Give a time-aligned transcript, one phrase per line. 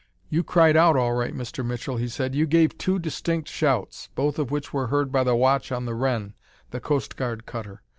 [0.29, 1.63] "You cried out all right, Mr.
[1.63, 2.33] Mitchell," he said.
[2.33, 5.93] "You gave two distinct shouts, both of which were heard by the watch on the
[5.93, 6.33] Wren,
[6.71, 7.83] the Coast Guard cutter.